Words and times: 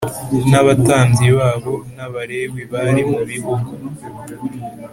N 0.49 0.53
abatambyi 0.61 1.29
babo 1.37 1.73
n 1.95 1.97
abalewi 2.05 2.61
bari 2.71 3.03
mu 3.11 3.19
bihugu 3.29 3.69